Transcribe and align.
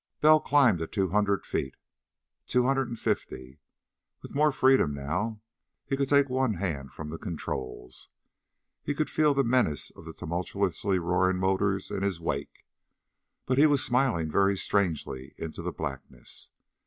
Bell 0.19 0.39
climbed 0.39 0.79
to 0.79 0.87
two 0.87 1.09
hundred 1.09 1.45
feet. 1.45 1.75
To 2.47 2.51
two 2.51 2.63
hundred 2.63 2.87
and 2.87 2.97
fifty. 2.97 3.59
With 4.23 4.33
more 4.33 4.51
freedom, 4.51 4.95
now, 4.95 5.41
he 5.85 5.95
could 5.95 6.09
take 6.09 6.27
one 6.27 6.55
hand 6.55 6.91
from 6.91 7.11
the 7.11 7.19
controls. 7.19 8.09
He 8.81 8.95
could 8.95 9.11
feel 9.11 9.35
the 9.35 9.43
menace 9.43 9.91
of 9.91 10.05
the 10.05 10.13
tumultuously 10.13 10.97
roaring 10.97 11.37
motors 11.37 11.91
in 11.91 12.01
his 12.01 12.19
wake, 12.19 12.65
but 13.45 13.59
he 13.59 13.67
was 13.67 13.83
smiling 13.85 14.31
very 14.31 14.57
strangely 14.57 15.35
in 15.37 15.51
the 15.51 15.71
blackness. 15.71 16.49